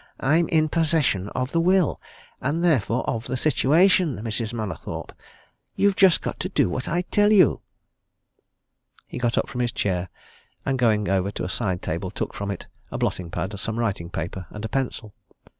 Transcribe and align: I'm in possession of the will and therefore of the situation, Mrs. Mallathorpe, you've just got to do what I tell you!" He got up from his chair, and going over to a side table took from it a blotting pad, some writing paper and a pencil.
I'm 0.19 0.47
in 0.49 0.67
possession 0.67 1.29
of 1.35 1.51
the 1.51 1.61
will 1.61 2.01
and 2.41 2.63
therefore 2.63 3.07
of 3.07 3.27
the 3.27 3.37
situation, 3.37 4.17
Mrs. 4.23 4.51
Mallathorpe, 4.51 5.13
you've 5.75 5.95
just 5.95 6.23
got 6.23 6.39
to 6.39 6.49
do 6.49 6.71
what 6.71 6.89
I 6.89 7.03
tell 7.11 7.31
you!" 7.31 7.61
He 9.05 9.19
got 9.19 9.37
up 9.37 9.47
from 9.47 9.61
his 9.61 9.71
chair, 9.71 10.09
and 10.65 10.79
going 10.79 11.07
over 11.07 11.29
to 11.29 11.45
a 11.45 11.49
side 11.49 11.83
table 11.83 12.09
took 12.09 12.33
from 12.33 12.49
it 12.49 12.65
a 12.89 12.97
blotting 12.97 13.29
pad, 13.29 13.59
some 13.59 13.77
writing 13.77 14.09
paper 14.09 14.47
and 14.49 14.65
a 14.65 14.69
pencil. 14.69 15.13